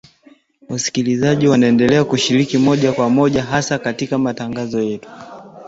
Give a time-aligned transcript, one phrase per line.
[0.69, 5.09] Wasikilizaji waendelea kushiriki moja kwa moja hasa katika matangazo yetu